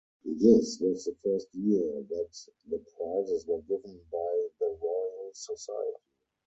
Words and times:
This 0.25 0.79
was 0.81 1.05
the 1.05 1.15
first 1.23 1.53
year 1.53 2.01
that 2.09 2.45
the 2.67 2.79
prizes 2.79 3.45
were 3.45 3.61
given 3.61 4.03
by 4.11 4.47
the 4.59 4.75
Royal 4.81 5.29
Society. 5.35 5.99